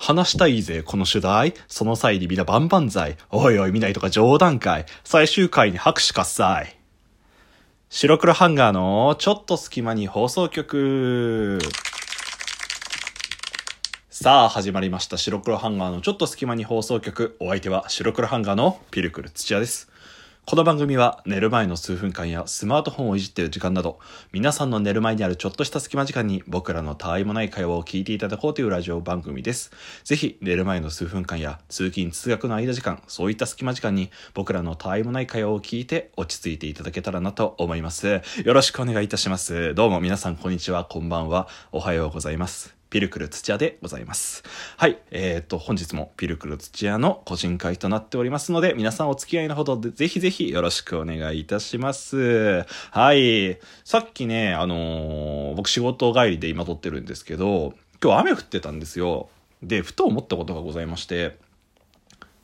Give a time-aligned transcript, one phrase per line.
[0.00, 1.52] 話したいぜ、この主題。
[1.68, 3.18] その際に皆万々歳。
[3.30, 4.86] おいおい見ないとか冗談かい。
[5.04, 6.78] 最終回に拍手喝采。
[7.90, 11.58] 白黒ハンガーのちょっと隙間に放送局。
[14.08, 17.36] さあ始まりました白黒ハンガーのちょっと隙間に放送局。
[17.38, 19.89] お相手は白黒ハンガーのピルクル土屋です。
[20.46, 24.00] この番組は寝る前の数分間やスマートフォンをいじっている時間など、
[24.32, 29.70] 皆さんの寝る前にあるちょっとした隙間時間に僕らのたわいもない会話を聞いていただこうというラジオ番組です。
[30.02, 38.20] ぜひ寝る前の数分間や通勤通学の間時間、そういった隙間時間に僕らのたわいもない会話を聞いて落ち着いていただけたらなと思います。
[38.44, 39.72] よろしくお願いいたします。
[39.76, 42.79] どうも皆さんこんにちは、こんばんは、おはようございます。
[42.90, 44.42] ピルクル土屋でございます。
[44.76, 44.98] はい。
[45.12, 52.66] えっ、と、本日もピルクル土屋の個人会となっておりますので、皆さんお付き合いのほどぜひぜひよろしくお願いいたします。
[52.90, 53.58] はい。
[53.84, 59.28] さっきね、あのー僕仕事帰りで今撮ってるんですけど、今日雨降ってたんですよ。
[59.62, 61.38] で、ふと思ったことがございまして、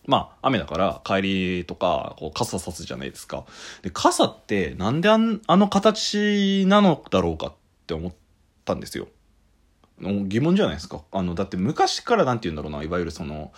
[0.06, 3.44] まあ、雨だから帰りとか、こう傘さすじゃないですか。
[3.82, 7.52] で、傘ってなんであの形なのだろうかっ
[7.86, 8.12] て思っ
[8.64, 9.08] たんですよ。
[9.98, 11.02] もう疑問じゃないですか。
[11.12, 13.52] あの、だって昔からなんて言うんだろうな、いわゆるその、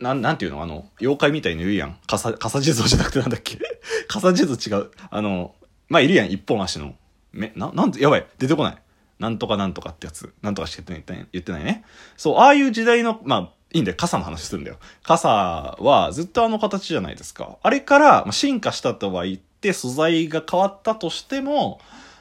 [0.00, 1.98] なん、なんていうのあの、妖怪みたいに言うやん。
[2.06, 3.58] 傘、傘地蔵じゃなくてなんだっけ
[4.08, 4.90] 傘地蔵違う。
[5.10, 5.54] あの、
[5.88, 6.94] まあ、いるやん、一本足の。
[7.32, 8.78] め、な、なんて、やばい、出てこない。
[9.18, 10.32] なんとかなんとかってやつ。
[10.42, 11.84] なんとかしか言ってない、言ってないね。
[12.16, 13.96] そう、ああいう時代の、まあ、いいんだよ。
[13.98, 14.78] 傘の話するんだよ。
[15.02, 17.58] 傘はずっとあの形じゃないですか。
[17.62, 21.80] あれから、まあ、進化したとは言って、素材が変わったとしても、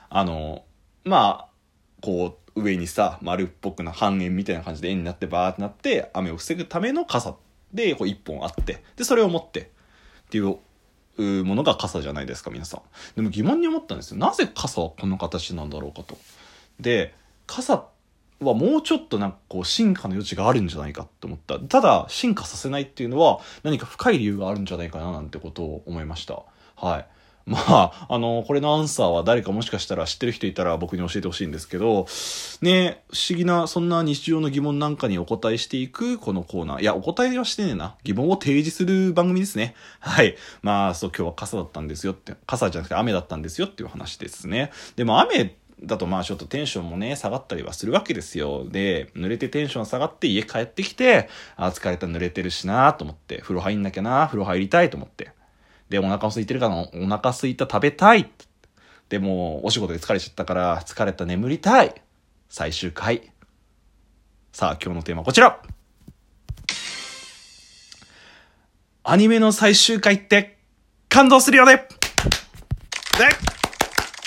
[0.09, 0.63] あの、
[1.03, 1.47] まあ、
[2.01, 7.35] こう、上にさ、丸っぽくな半円みたいな感じで円になってバーってなって、雨を防ぐための傘
[7.73, 10.59] で、こう一本あって、で、それを持って、っていう
[11.43, 12.81] ものが傘じゃないですか、皆さん。
[13.15, 14.17] でも疑問に思ったんですよ。
[14.17, 16.17] なぜ傘はこの形なんだろうかと。
[16.79, 17.15] で、
[17.47, 17.87] 傘
[18.39, 21.59] はもうちょっとなんかこう進化の余地があるんじゃないかって思った。
[21.59, 26.41] ただ、進化させないっていうのは何か深い理由があるんじゃないかななんてことを思いました。
[26.75, 27.07] はい。
[27.45, 32.07] まあ、あの、これのアンサーは誰かもしかしたら知ってる人いたら僕に教えてほしいんですけど、
[32.61, 36.81] ね、不思議な、そんな日常の疑問なんかにお答えしていくこのコーナー。
[36.81, 37.95] いや、お答えはしてねえな。
[38.03, 39.75] 疑問を提示する番組ですね。
[39.99, 40.37] はい。
[40.61, 44.71] まあ、そう、今日は傘だったんですよって、傘じゃなくて雨だったんですよっていう話ですね。
[44.95, 48.65] でも雨だとまあちょっとテンションもね、下がったりはするわけですよ。
[48.69, 55.31] で、濡れてテンション下がって家帰ってきて、あ疲れた濡れてるしなと思って、風呂入んなきゃな風呂入りたいと思って。
[55.93, 58.27] で、お腹空いてるからお腹空いた食べたい。
[59.09, 61.93] でも、お仕事で疲れちゃったから、疲れた眠りたい。
[62.49, 63.31] 最終回。
[64.51, 65.61] さあ、今日のテーマはこちら
[69.03, 70.57] アニメの最終回って
[71.09, 71.87] 感動するよね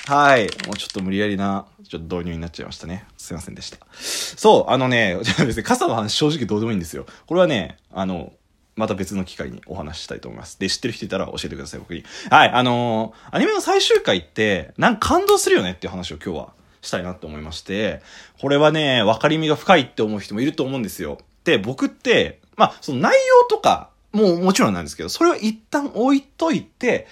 [0.06, 0.42] はい。
[0.68, 3.06] もうちょっと無理やりな、ちょっと導入になっちゃいましたね。
[3.16, 3.78] すいませんでした。
[3.92, 7.06] そう、あのね、別に傘の話正直どうでもいいんですよ。
[7.26, 8.32] これはね、あの、
[8.76, 10.60] また別の機会にお話ししたいと思います。
[10.60, 12.04] で、知ってる人いたら教えてください、僕に。
[12.30, 18.02] はい、あのーアニメの最終回って、なんか感動するよねっていう話を今日はしたいなって思いまして、
[18.38, 21.18] これはね、分かりみが深いって思う人もいると思うんですよ。
[21.44, 27.06] で、僕って、まあ、その内容とか、もうもちろんなんですけど、それは一旦置いといて、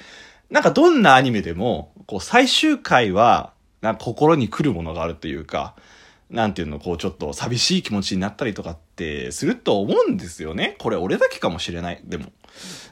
[0.50, 5.74] なんかどんなアニメでも、こう最終回は、なんか心に来るものがあるというか、
[6.30, 10.77] なんていうの、こうちょっと寂しい気持ちになったりとかっってすると思うんですよね。
[10.78, 12.00] これ俺だけかもしれない。
[12.05, 12.32] でも。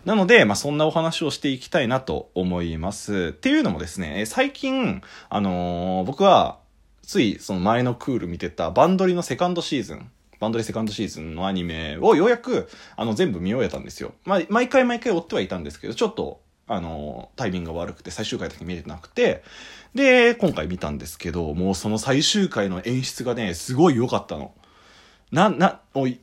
[0.04, 3.32] なので、まあそんなお話をしていきたいなと思います。
[3.32, 6.58] っていうのもですね、最近、あのー僕は、
[7.02, 10.10] ついその前のクール見てたバンドリのセカンドシーズン、
[10.40, 14.14] バンドリセカンドシーズンのアニメをようやく、あの、全部見終えたんですよ。
[14.24, 19.44] まあ、毎回毎回追ってはいたんですけど、ちょっと、あの、タイミングが悪くて最終回だけ見れてなくて、
[19.94, 24.52] で、今回見たんですけど、もうその最終回の演出がね、すごい良かったの。
[25.32, 26.20] な、な、もうい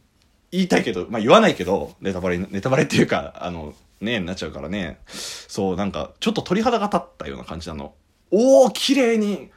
[0.51, 4.99] 言いたいけど、まあ言わないけど、ネタバレ、ネタバレっていうか、あの、ね、なっちゃうからね。
[5.07, 7.93] そう、なんか、ちょっと鳥肌が立ったような感じなの。
[8.31, 9.51] おー、綺麗に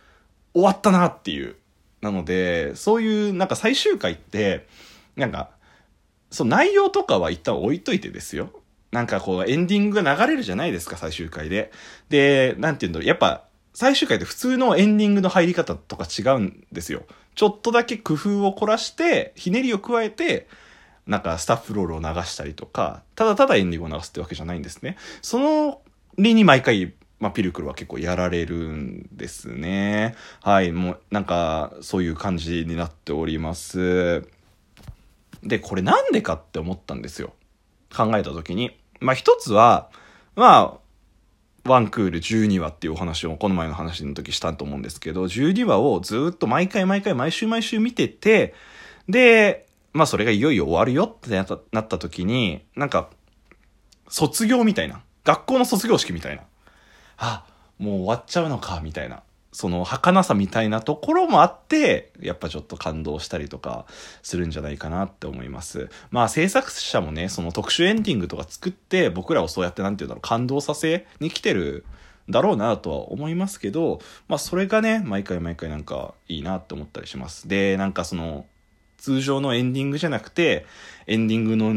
[0.52, 1.56] 終わったなっていう。
[2.00, 4.66] なので、そういう、なんか最終回って、
[5.16, 5.50] なんか、
[6.30, 8.50] そう、内容とかは一旦置いといてですよ。
[8.90, 11.70] なんかこう、エンディングが流れるじゃないですか、最終回で。
[12.08, 17.04] で、なんていうんだろう、やっぱ、最終回って普通のエンディングの入り方とか違うんですよ。
[17.34, 20.46] ちょっとだけ工夫を凝らして、ひねりを加えて、
[21.06, 24.96] なんかスタッフロールを流したりとか、ただただエンディングを流すってわけじゃないんですね。
[25.22, 25.80] その
[26.18, 30.14] 理に毎回、まあ、ピルクルは結構やられるんですね。
[30.42, 34.28] はい、もうなんかそういう感じになっております。
[35.42, 37.32] で、これなんでかって思ったんですよ。
[37.94, 38.78] 考えた時に。
[39.00, 39.90] まあ一つは、
[40.36, 40.81] まあ、
[41.64, 48.54] ワンクール12話っていうお話をこの前の話の時したと思うんですけど、12話をずっと毎回毎回毎週毎週見てて、
[49.08, 53.10] で、まあそれがいよいよ終わるよってなったなった時に、なんか、
[54.08, 55.02] 卒業みたいな。
[55.24, 56.42] 学校の卒業式みたいな。
[57.16, 57.44] あ、
[57.78, 59.22] もう終わっちゃうのか、みたいな。
[59.52, 63.84] その儚さみたいなところもあって、やっぱちょっと感動したりとか
[64.22, 65.90] するんじゃないかなって思います。
[66.10, 71.84] まあ制作者もね、その特殊エンディングとか作って僕らをそうやってなんていうんだろう、感動させに来てる
[72.30, 77.46] だろうなとは思いますけど、まあそれがね、毎回毎回なんかいいなって思ったりします。
[77.46, 78.46] で、なんかその、
[78.96, 80.64] 通常のエンディングじゃなくて、
[81.06, 81.74] エンディングの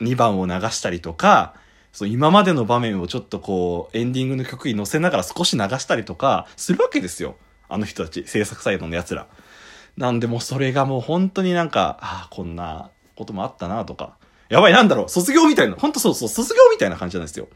[0.00, 1.54] 2番を流したりとか、
[1.96, 7.36] そう今までの場面をちょっとこう、エンディングの曲に乗せながら少し流したりとか、するわけですよ。
[7.70, 9.28] あの人たち、制作サイドの奴ら。
[9.96, 14.18] なんでもうそれがもう本当になんか、ああ、こんなこともあったなとか。
[14.50, 17.48] やばい、なんだろう、卒業みたいな、本当そうそう、卒業みたいな感じなんですよ。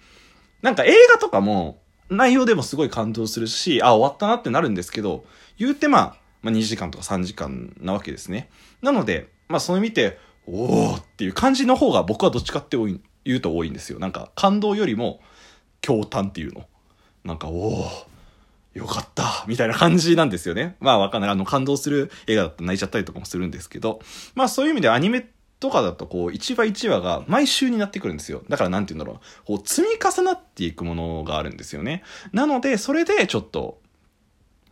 [0.63, 5.27] なんか映画とかも、内容でもすごい感動するし、あ、終わったなってなるんですけど、
[5.59, 8.49] 言うてまあ、まあ2時間とか3時間なわけですね。
[8.81, 13.99] なので、まあそれ見て、おーっていう感じの方が僕はどっちかって多い言うと多いんですよ。
[13.99, 15.21] なんか感動よりも
[15.83, 16.67] 驚嘆っていうの。
[17.25, 18.11] なんか、おー
[18.75, 20.77] よかったみたいな感じなんですよね。
[20.81, 21.31] まあわかんない。
[21.31, 24.01] あの感動する映画だと泣いちゃったりとかもするんですけど、
[24.35, 25.29] まあそういう意味でアニメ
[25.59, 28.43] とかだとこう1話1話が毎週になってくるんですよ。
[28.49, 29.47] だからなんて言うんだろう。
[29.47, 32.05] こう積み重なっていくものがあるんですよね。
[32.33, 33.81] なのでそれでちょっと、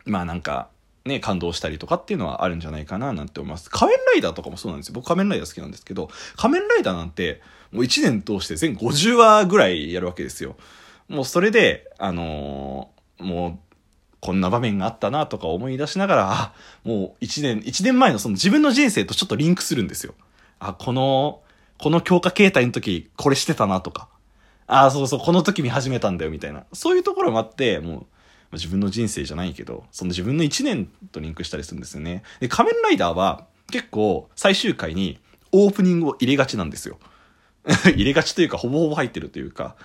[0.05, 0.69] まあなんか、
[1.09, 3.69] ね、感動したりとかっていうのはあるんじゃないかななんて思います。
[3.69, 4.93] 仮面ライダーとかもそうなんですよ。
[4.93, 7.41] 僕仮面ライダー好きなんですけど、仮面ライダーなんて
[7.71, 10.55] もう1年通して全50話ぐらいやるわけですよ。
[11.09, 13.75] もうそれで、あのーもう、
[14.21, 16.53] こんな場面があったなとか思い出しながら、あ、
[16.83, 20.13] もう1年、1年前のその自分の人生とちょっとリンクするんですよ。
[20.59, 21.41] あ、この、
[21.77, 24.09] この強化形態の時これしてたなとか。
[24.67, 26.65] あ、そうそう、この時見始めたんだよみたいな。
[26.73, 28.05] そういうところもあって、もう、
[28.53, 32.23] 自分の人生じゃないけど、その自分の1年とリンクしたりするんですよね。
[32.39, 35.19] で、仮面ライダーは結構最終回に
[35.51, 36.97] オープニングを入れがちなんですよ。
[37.93, 39.75] 入れがちというか、ほぼほぼ入ってるというか。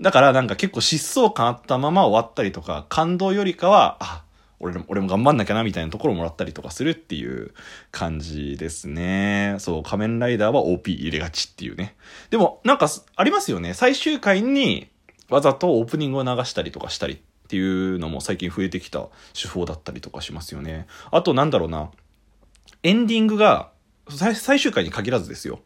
[0.00, 4.24] だからなんか結構疾走感あったまま終わったりとか、感動よりかは、あ、
[4.58, 7.54] 俺も俺も頑張んなきゃなみたいなところをもらったりとかするっていう
[7.90, 9.56] 感じですね。
[9.58, 11.96] そう、仮面ライダーは OP 入れがちっていうね。
[12.30, 13.72] でもなんかありますよね。
[13.74, 14.88] 最終回に
[15.30, 20.86] わざとオープニングを流したりとかしたりっていうのも最近増えてきた手法だったりとかしますよね。
[21.10, 21.90] あとなんだろうな。
[22.84, 23.72] エンディングが、
[24.08, 25.58] 最終回に限らずですよ。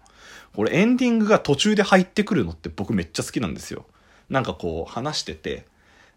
[0.57, 3.85] これエンディングが途中で入ってくるのって僕めっちゃ好きなんですよ。
[4.31, 5.67] なんかこう話してて、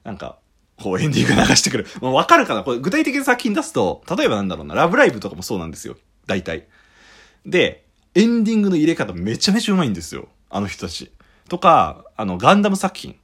[0.05, 0.37] なんか
[0.81, 1.87] こうエンディング流してくる。
[1.99, 2.63] もうわかるかな？
[2.63, 5.97] これ具体的な作品出すと、例えばなんだろうな、ラブライブとかもそうなんですよ。
[6.27, 6.67] 大体。
[7.45, 7.83] で、
[8.15, 10.29] エンディングの入れ方めちゃめちゃうまいんですよ。
[10.49, 11.11] あの人たち。
[11.49, 13.17] とか、あの、ガンダム作品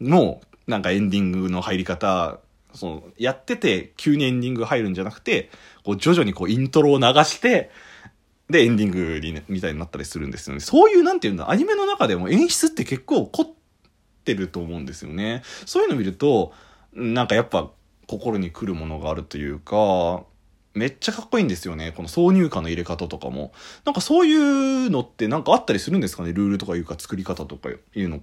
[0.00, 2.40] の、なんかエンディングの入り方、
[2.72, 5.50] その、やってて急にエンディング入るんじゃなくて、
[5.84, 7.70] こう徐々にこうイントロを流して、
[8.50, 10.60] で、エンディングに、ね、みたいになったりするんですよね。
[10.60, 13.48] そういう、なんていうんだ、アニメの中でも演出って結構凝っ
[14.24, 15.42] てると思うんですよね。
[15.64, 16.52] そういうの見ると、
[16.92, 17.70] なんかやっぱ
[18.06, 20.24] 心に来るものがあるというか、
[20.74, 21.92] めっちゃかっこいいんですよね。
[21.92, 23.52] この挿入歌の入れ方とかも。
[23.84, 26.32] なんかそういうのってなんかあったりするんですかね？
[26.32, 28.20] ルールとかいうか作り方とかいうの、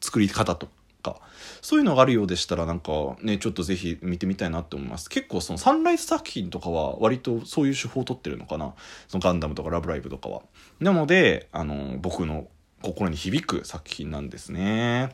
[0.00, 0.68] 作り方と
[1.04, 1.20] か。
[1.60, 5.08] そういうのがあるようでしたらなんかね、ちょっとぜひ見てみたいなって思います。
[5.10, 8.74] 結構そのサンライズ作品とかは割とそういう手法を取ってるのかな
[9.08, 10.42] そのガンダムとかラブライブとかは。
[10.80, 12.48] なので、あの、僕の
[12.82, 15.12] 心に響く作品なんですね。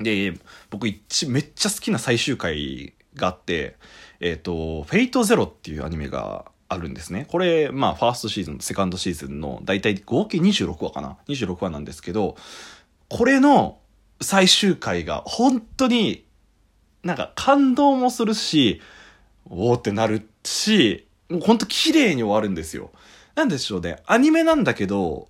[0.00, 0.34] で、
[0.70, 3.76] 僕一、めっちゃ好きな最終回があって、
[4.20, 7.26] えっ、と、フェイトゼロっていうアニメがあるんですね。
[7.30, 12.36] これ、まあ、ファーストシーズン、セカンドシーズンの、だいたい合計26話かな ?26 話なんですけど、
[13.08, 13.78] これの
[14.20, 16.24] 最終回が本当に
[17.02, 18.80] なんか感動もするし、
[19.48, 22.90] おーってなるし、もう本当綺麗に終わるんですよ。
[23.34, 24.02] なんでしょうね。
[24.06, 25.28] アニメなんだけど、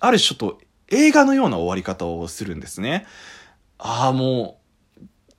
[0.00, 3.06] ある種ちょっと映画のような終わり方をするんですね。
[3.78, 4.60] ああ、も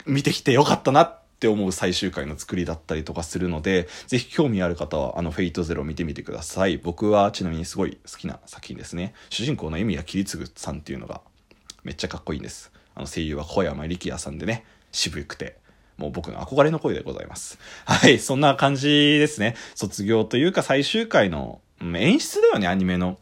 [0.05, 6.77] う、見てきてよかったなって思う最終回の作りだったりとかするので、ぜひ興味ある方は、あの、フェイトゼロを見てみてください。
[6.77, 9.13] 僕はちなみにすごい好きな作品ですね。
[9.29, 11.21] 主人公のエミヤキリツグさんっていうのが、
[11.83, 12.71] めっちゃかっこいいんです。
[12.97, 15.57] あの、声優は小山力也さんでね、渋くて、
[15.97, 17.59] もう僕の憧れの声でございます。
[17.85, 19.55] はい、そんな感じですね。
[19.75, 23.19] 卒業というか最終回の、演出だよね、アニメの。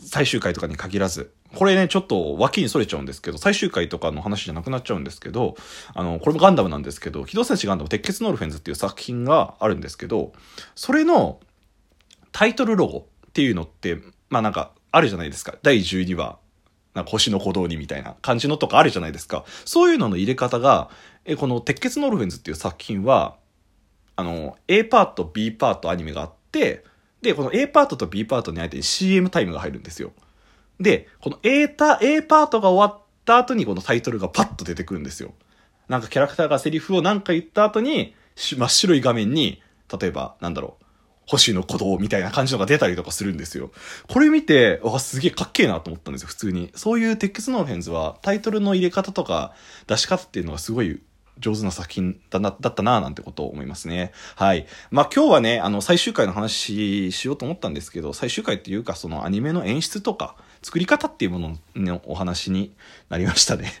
[0.00, 1.32] 最終回とかに限らず。
[1.54, 5.56] これね、ちょっと脇に逸れちゃうんですけど、最終回とかの話じゃなくなっちゃうんですけど、
[5.94, 10.34] あの、これもガンダムなんですけど、機動戦士ガンダム鉄血のオルフェンズっていう作品があるんですけど、
[10.74, 11.40] それの
[12.32, 13.98] タイトルロゴっていうのって、
[14.28, 15.54] まあなんかあるじゃないですか。
[15.62, 16.38] 第12話、
[16.94, 19.44] なんか星の鼓動にみたいな感じのとかあるじゃないですか。
[19.64, 20.90] そういうのの入れ方が、
[21.24, 23.36] え、この鉄血のオルフェンズっていう作品は、
[24.16, 26.84] あの、A パート、B パートアニメがあって、
[27.20, 30.12] で、この A パートと B パートに間に CM タイムが入るんですよ。
[30.78, 35.32] で、この A タ、A パートが終わった後にこのタイトルがパッと出てくるんですよ。
[35.88, 39.62] なんかキャラクターがセリフを何か言った後に、真っ白い画面に、
[40.00, 40.83] 例えば、なんだろう、
[41.26, 43.70] 星の鼓動みたいな感じのが出たりとかするんですよ。
[44.08, 46.70] これ見て、わ、すげえかっけえなと思ったんですよ、普通に。
[46.74, 49.54] そういう鉄血のオーフェンズは、タイトルの入れ方とか、
[49.86, 51.00] 出し方っていうのがすごい
[51.38, 54.12] 上手な作品だな、だったなぁなんてことを思いますね。
[54.36, 54.66] はい。
[54.90, 62.72] まあ今日はね、あの最終回の話しようと思ったんですけど、最終回っていうかそのアニメの演出とか、作り方っていうもののお話に
[63.10, 63.72] なりましたね。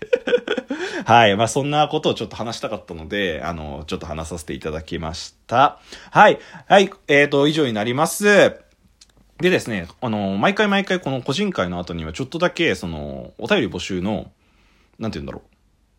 [1.06, 1.36] はい。
[1.36, 5.80] まあ、そんなことをちょっと話したかったので、あの、ちょっと話させていただきました。
[6.10, 6.38] はい。
[6.66, 6.90] はい。
[7.08, 8.24] えっ、ー、と、以上になります。
[9.40, 14.30] でですね、あの、毎回毎回この個人会の後にはちょっとだけ、その、お便り募集の、
[14.98, 15.42] なんて言うんだろ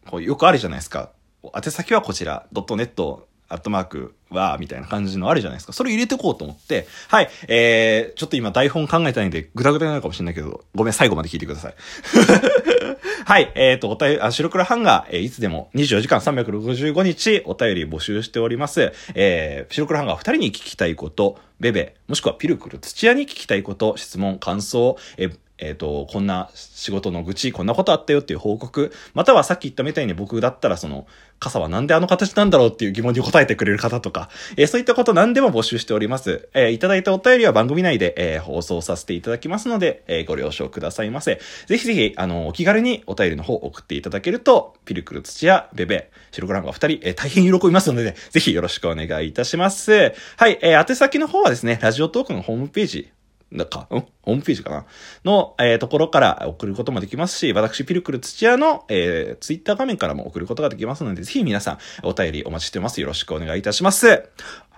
[0.06, 0.10] う。
[0.10, 1.10] こうよくあるじゃないですか。
[1.54, 5.74] 宛先はこちら、ドットネット、アットマークは、みたいな感じのあるじゃないですか。
[5.74, 11.76] それ入れてこうと思って、はい、えー、ちょっと今台本考えたいんで、ぐだぐだになるかもしれないけど、ごめん、最後まで聞いてください。
[13.26, 18.94] はい、えっ、ー、と、おたあ、白黒ハンガー、えー、いつでも24時間365日お便り募集しております。
[19.14, 31.08] えー、白黒ハンガー2人に聞きたいこと、ベベ、もしくはピルクル土屋に聞きたいこと、質問、感想、えー、えっ、ー、と、こんな仕事の愚痴、こんなことあったよっていう報告、またはさっき言ったみたいに僕だったらその、
[31.40, 36.50] 傘はなんであの形なんだろうっていう疑問に答えてくれる方とか、えー、そういったこと何でも募集しております。
[36.54, 41.40] えー、いただいたお便りは番組内で、えー、放送させていただきますので、えー、ご了承くださいませ。
[41.68, 50.14] ぜひぜひ、あの、お気軽にお便りの方送っていただけると、ピルクル土やベベ、シロクランガ二人、えー、大変喜びますので、ね、ぜひよろしくお願いいたします。
[50.38, 53.12] はい、えー、宛先の方はですね、ラジオトークのホームページ、
[53.58, 54.06] だか、うん？
[54.22, 54.86] ホームページかな？
[55.24, 63.02] の、えー、ところから送ることもできますし、私、ピルクル土屋の、えー、ツイッター画面からも送ることができますので、ぜひ皆さん、お便りお待ちしてます。
[63.02, 64.30] よろしくお願いいたします。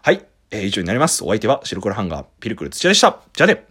[0.01, 0.25] はい。
[0.51, 1.23] えー、以上になります。
[1.23, 3.19] お相手は、白黒ハンガー、ピルクル土屋でした。
[3.33, 3.65] じゃあね